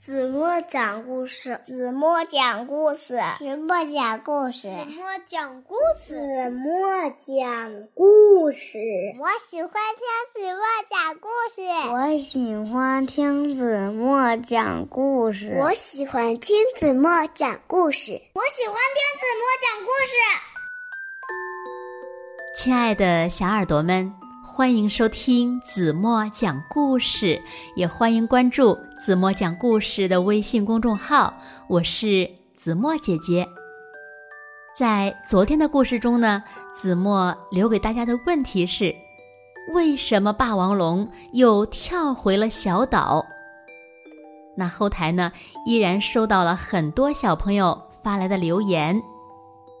[0.00, 8.78] 子墨讲故事，子墨讲故事，子墨讲故事，子墨讲故事，子墨讲故事。
[9.18, 10.00] 我喜欢听
[10.32, 11.60] 子墨讲故事。
[11.92, 15.54] 我喜欢听子墨讲故事。
[15.60, 18.18] 我喜欢听子墨讲故事。
[18.32, 20.14] 我喜欢听子墨讲故事。
[22.56, 24.10] 亲爱的小耳朵们。
[24.42, 27.40] 欢迎收听子墨讲故事，
[27.76, 31.32] 也欢迎关注子墨讲故事的微信公众号。
[31.68, 33.46] 我是子墨姐姐。
[34.76, 36.42] 在昨天的故事中呢，
[36.74, 38.94] 子墨留给大家的问题是：
[39.74, 43.24] 为什么霸王龙又跳回了小岛？
[44.56, 45.30] 那后台呢，
[45.66, 49.00] 依然收到了很多小朋友发来的留言。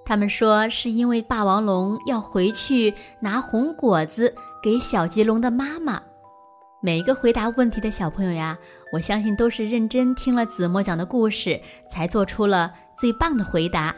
[0.04, 6.00] 他们说是因为霸王龙要回去拿红果子给小吉龙的妈妈。
[6.82, 8.56] 每一个回答问题的小朋友呀，
[8.92, 11.60] 我相信都是认真听了子墨讲的故事，
[11.90, 13.94] 才做出了最棒的回答。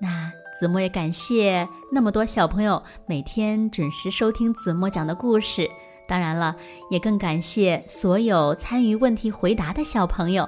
[0.00, 5.68] 那子墨也感谢那么多小朋友每天准时收听子墨讲的故事。
[6.08, 6.54] 当然了，
[6.90, 10.46] 也更感谢所有参与问题回答的小朋友，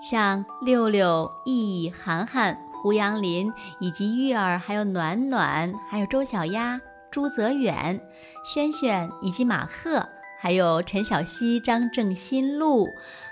[0.00, 2.58] 像六六、易、涵涵。
[2.82, 3.48] 胡杨林
[3.78, 6.80] 以及玉儿，还有暖暖，还有周小丫、
[7.12, 8.00] 朱泽远、
[8.42, 10.04] 轩轩以及马赫，
[10.40, 12.88] 还有陈小希、张正新路，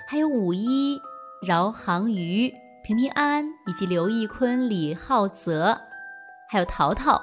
[0.07, 1.01] 还有五一、
[1.45, 5.75] 饶航瑜、平平安安以及刘义坤、李浩泽，
[6.47, 7.19] 还有淘淘。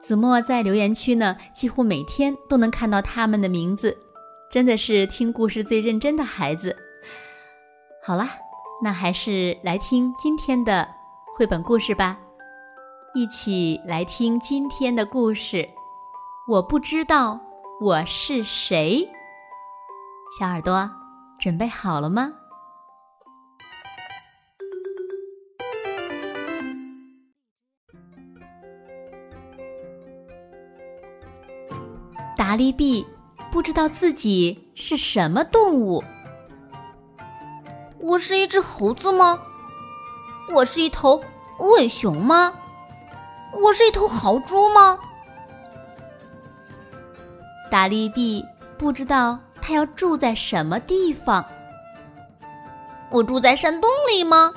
[0.00, 3.96] 子墨在留言区呢，几乎每天都能看到他们的名字，
[4.48, 6.76] 真的是听故事最认真的孩子。
[8.00, 8.30] 好啦，
[8.80, 10.86] 那还是来听今天的。
[11.36, 12.16] 绘本故事吧，
[13.14, 15.68] 一起来听今天的故事。
[16.48, 17.40] 我不知道
[17.80, 19.04] 我是谁。
[20.38, 20.88] 小耳朵，
[21.40, 22.32] 准备好了吗？
[32.36, 33.04] 达利币
[33.50, 36.00] 不知道自己是什么动物。
[37.98, 39.36] 我是一只猴子吗？
[40.54, 41.20] 我是一头
[41.58, 42.54] 无尾熊吗？
[43.52, 44.96] 我是一头豪猪吗？
[47.70, 48.44] 达利毕
[48.78, 51.44] 不知道他要住在什么地方。
[53.10, 54.52] 我住在山洞里吗？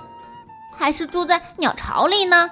[0.77, 2.49] 还是住在鸟巢里呢？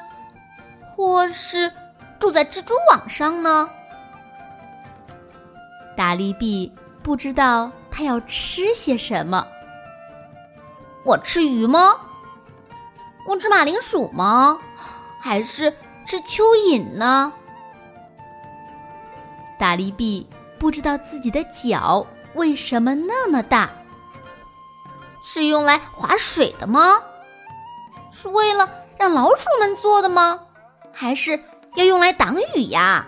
[0.82, 1.72] 或是
[2.20, 3.70] 住在蜘蛛网上呢？
[5.96, 9.48] 达利毕不知道他要吃些什么。
[11.06, 11.96] 我吃鱼吗？
[13.26, 14.60] 我吃马铃薯吗？
[15.20, 15.72] 还是
[16.06, 17.32] 吃蚯蚓呢？
[19.58, 20.28] 达利毕
[20.60, 23.70] 不知道自己的脚为什么那么大，
[25.22, 27.02] 是用来划水的吗？
[28.12, 30.40] 是为了让老鼠们做的吗？
[30.92, 31.40] 还是
[31.76, 33.06] 要用来挡雨呀？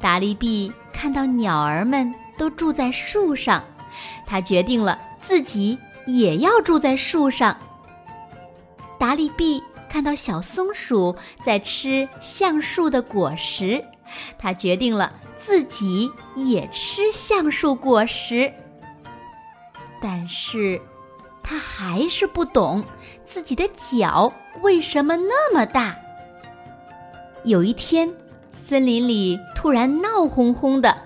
[0.00, 3.64] 达利毕看到鸟儿们都住在树上，
[4.26, 5.78] 他决定了自己。
[6.06, 7.56] 也要住在树上。
[8.98, 13.84] 达利毕看到小松鼠在吃橡树的果实，
[14.38, 18.52] 他决定了自己也吃橡树果实。
[20.00, 20.80] 但是，
[21.42, 22.82] 他还是不懂
[23.26, 24.32] 自己的脚
[24.62, 25.96] 为什么那么大。
[27.44, 28.12] 有一天，
[28.66, 30.96] 森林里突然闹哄哄的，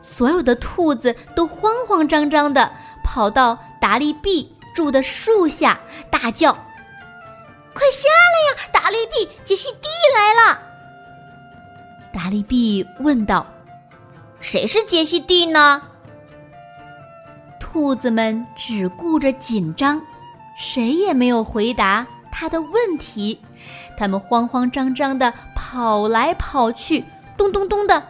[0.00, 2.70] 所有的兔子都慌慌张张的
[3.04, 3.58] 跑到。
[3.80, 5.78] 达利毕住的树下，
[6.10, 6.54] 大叫
[7.74, 8.70] ：“快下来呀！
[8.72, 10.58] 达利毕，杰西蒂来了。”
[12.14, 13.44] 达利毕问道
[14.40, 15.82] ：“谁是杰西蒂呢？”
[17.58, 20.00] 兔子们只顾着紧张，
[20.56, 23.38] 谁也没有回答他的问题。
[23.96, 27.04] 他们慌慌张张的跑来跑去，
[27.36, 28.00] 咚咚咚的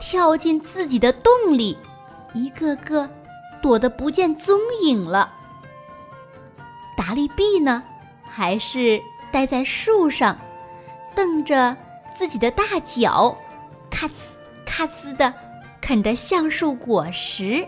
[0.00, 1.78] 跳进自己的洞里，
[2.34, 3.08] 一个个。
[3.62, 5.30] 躲得不见踪影了。
[6.96, 7.80] 达利毕呢，
[8.24, 9.00] 还是
[9.30, 10.36] 待在树上，
[11.14, 11.76] 瞪着
[12.12, 13.36] 自己的大脚，
[14.02, 14.32] 咔吱
[14.66, 15.32] 咔吱的
[15.80, 17.64] 啃着橡树果实。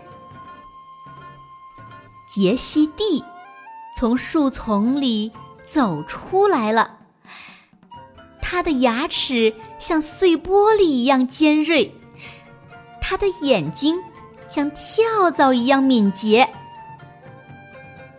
[2.27, 3.23] 杰西蒂
[3.95, 5.31] 从树丛里
[5.65, 6.97] 走出来了，
[8.41, 11.89] 他的牙齿像碎玻璃一样尖锐，
[12.99, 13.95] 他的眼睛。
[14.47, 16.47] 像跳蚤一样敏捷。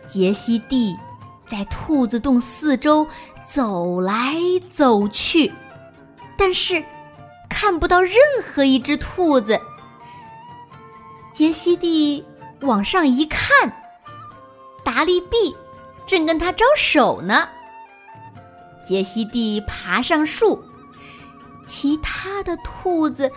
[0.09, 0.95] 杰西蒂
[1.47, 3.07] 在兔子洞四周
[3.47, 4.35] 走来
[4.69, 5.51] 走去，
[6.37, 6.83] 但是
[7.59, 8.13] 看不到任
[8.43, 9.59] 何一只兔子。
[11.33, 12.23] 杰西蒂
[12.61, 13.49] 往上一看，
[14.83, 15.57] 达利毕
[16.05, 17.49] 正跟他招手呢。
[18.85, 20.63] 杰西蒂爬上树，
[21.65, 23.31] 其他的兔子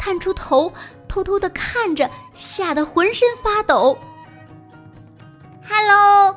[0.00, 0.72] 探出头，
[1.06, 3.96] 偷偷的看着，吓得浑身发抖。
[5.64, 6.34] “Hello！”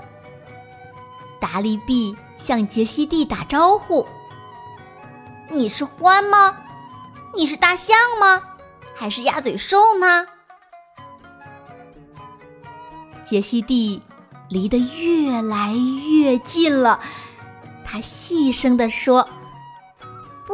[1.41, 4.05] 达利毕向杰西蒂打招呼
[5.49, 6.59] ：“你是獾吗？
[7.35, 8.41] 你是大象吗？
[8.95, 10.27] 还是鸭嘴兽呢？”
[13.25, 14.01] 杰西蒂
[14.49, 16.99] 离得越来越近了，
[17.83, 19.27] 他细声地说
[20.45, 20.53] ：“不，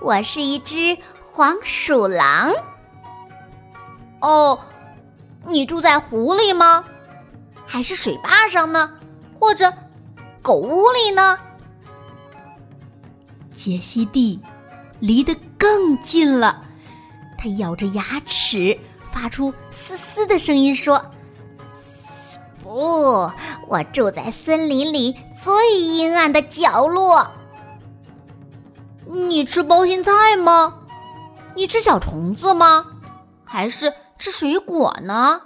[0.00, 0.96] 我是一只
[1.30, 2.52] 黄鼠狼。”
[4.22, 4.58] 哦，
[5.46, 6.84] 你住在湖里吗？
[7.66, 8.92] 还是水坝上呢？
[9.38, 9.72] 或者
[10.40, 11.38] 狗屋里呢？
[13.52, 14.40] 杰西蒂
[15.00, 16.64] 离得更近了，
[17.36, 18.80] 他咬着牙齿，
[19.12, 21.04] 发出嘶嘶的声音说。
[22.62, 23.30] 不，
[23.68, 25.14] 我住在森林里
[25.44, 27.30] 最阴暗的角落。
[29.06, 30.78] 你吃包心菜吗？
[31.54, 32.86] 你吃小虫子吗？
[33.44, 35.42] 还是吃水果呢？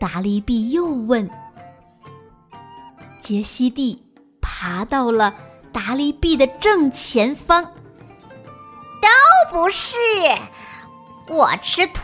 [0.00, 1.30] 达利毕又问。
[3.20, 4.02] 杰西蒂
[4.40, 5.32] 爬到了
[5.72, 7.64] 达利毕的正前方。
[9.50, 9.96] 不是，
[11.28, 12.02] 我吃兔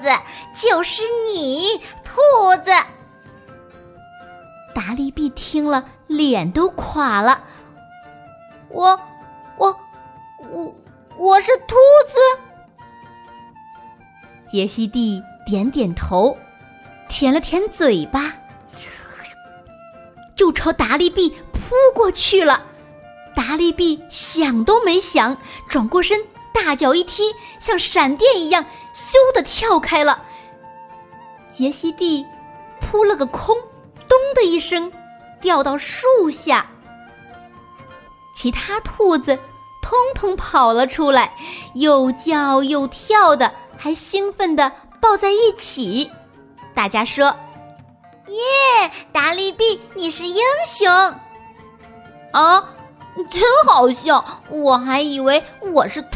[0.00, 0.10] 子，
[0.54, 1.80] 就是你。
[2.04, 2.20] 兔
[2.62, 2.70] 子，
[4.74, 7.42] 达利毕听了，脸都垮了。
[8.68, 8.98] 我，
[9.56, 9.74] 我，
[10.50, 10.74] 我，
[11.16, 11.76] 我是兔
[12.08, 12.18] 子。
[14.46, 16.36] 杰西蒂点点头，
[17.08, 18.34] 舔了舔嘴巴，
[20.34, 22.62] 就朝达利毕扑过去了。
[23.34, 25.34] 达利毕想都没想，
[25.70, 26.18] 转过身，
[26.52, 28.64] 大脚一踢，像闪电一样，
[28.94, 30.22] 咻的跳开了。
[31.50, 32.24] 杰西蒂
[32.80, 33.56] 扑了个空，
[34.08, 34.90] 咚的一声，
[35.40, 36.66] 掉到树下。
[38.34, 39.38] 其他兔子
[39.82, 41.34] 通通跑了出来，
[41.74, 46.10] 又叫又跳的，还兴奋的抱在一起。
[46.74, 47.34] 大家说
[48.28, 50.90] ：“耶，达利毕，你是英雄！”
[52.32, 52.64] 哦，
[53.28, 54.24] 真好笑！
[54.48, 56.08] 我还以为我是兔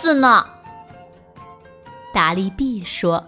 [0.00, 0.46] 子呢。
[2.12, 3.22] 达利毕说。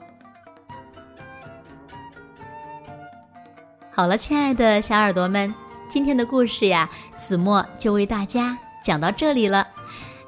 [3.91, 5.55] 好了，亲爱的小耳朵们，
[5.89, 6.89] 今天的故事呀，
[7.19, 9.67] 子墨就为大家讲到这里了。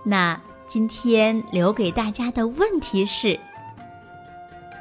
[0.05, 3.39] 那今天留给大家的问题是：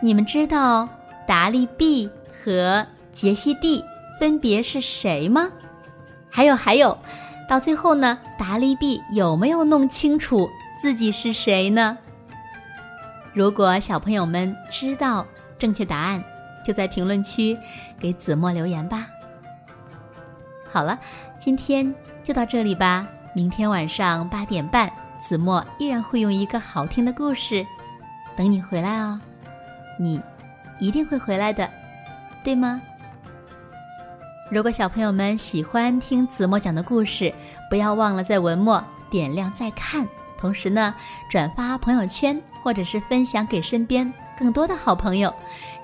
[0.01, 0.87] 你们知道
[1.25, 3.81] 达利毕和杰西蒂
[4.19, 5.49] 分别是谁吗？
[6.29, 6.97] 还有还有，
[7.51, 10.49] 到最后呢，达利毕有没有弄清楚
[10.79, 11.97] 自己是谁呢？
[13.33, 15.27] 如果小朋友们知道
[15.59, 16.23] 正确答案。
[16.63, 17.57] 就在评论区
[17.99, 19.07] 给子墨留言吧。
[20.71, 20.97] 好了，
[21.39, 23.07] 今天就到这里吧。
[23.33, 24.87] 明天晚上八点半，
[25.19, 27.65] 子墨依然会用一个好听的故事
[28.35, 29.19] 等你回来哦。
[29.97, 30.21] 你
[30.79, 31.67] 一定会回来的，
[32.43, 32.79] 对吗？
[34.51, 37.33] 如果小朋友们喜欢听子墨讲的故事，
[37.69, 40.05] 不要忘了在文末点亮再看，
[40.37, 40.93] 同时呢，
[41.29, 45.33] 转发朋友圈或者是分享给身边更多的好朋友，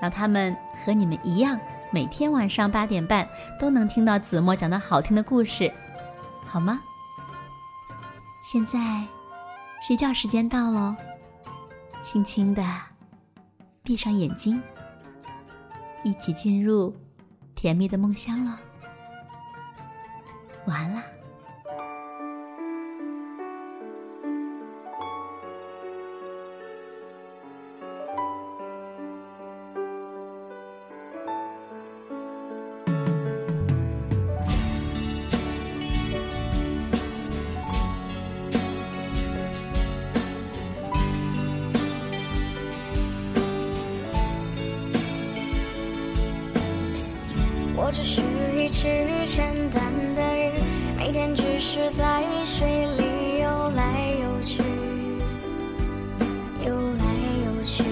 [0.02, 0.56] 让他们。
[0.86, 1.60] 和你们一样，
[1.92, 3.28] 每天晚上八点半
[3.60, 5.74] 都能听到子墨讲的好听的故事，
[6.46, 6.80] 好吗？
[8.44, 9.04] 现在
[9.86, 10.96] 睡觉时间到喽，
[12.04, 12.64] 轻轻的
[13.82, 14.62] 闭上眼睛，
[16.04, 16.96] 一起进入
[17.56, 18.62] 甜蜜的梦乡了。
[20.68, 21.04] 晚安啦。
[47.80, 48.22] 我只是
[48.58, 49.57] 一只简单的鱼，每天只
[51.80, 54.64] 是在水里游来游去，
[56.66, 57.06] 游来
[57.46, 57.84] 游去。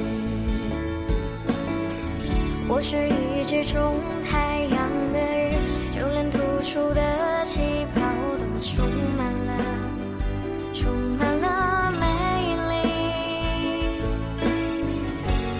[2.67, 5.19] 我是一只种太阳的
[5.51, 5.53] 鱼，
[5.93, 8.01] 就连突出的气泡
[8.39, 9.51] 都充满了，
[10.73, 12.03] 充满了美
[12.71, 14.01] 丽。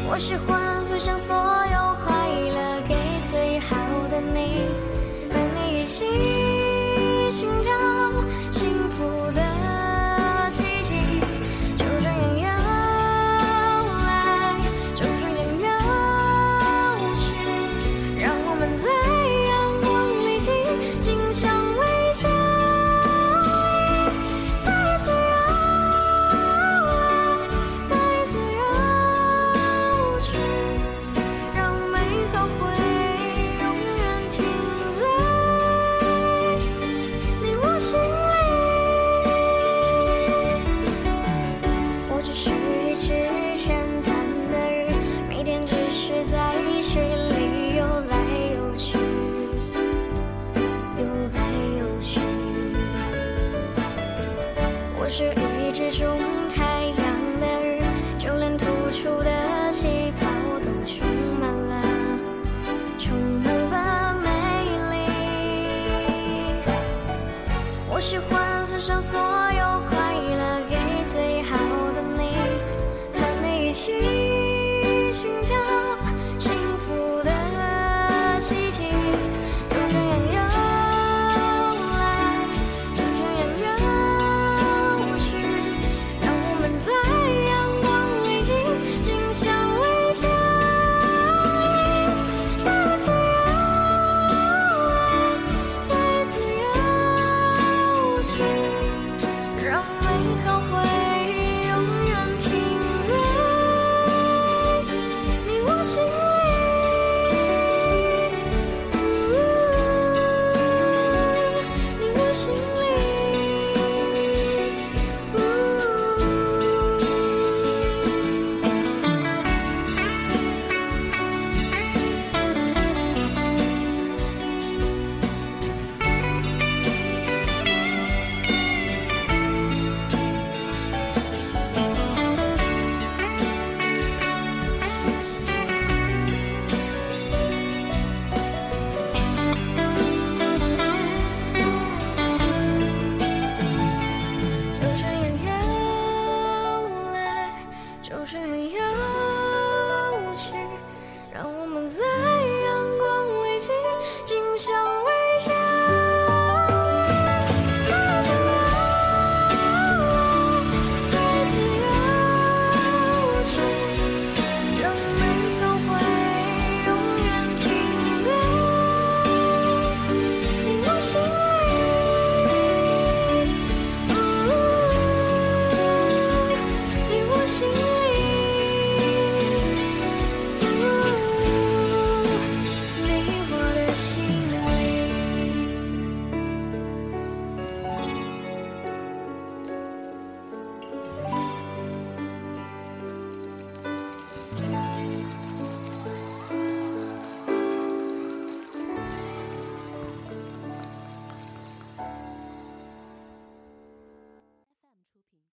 [0.10, 1.85] 我喜欢分享所有